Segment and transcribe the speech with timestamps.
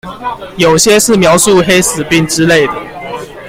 [0.57, 2.73] 有些是描述黑死病之類的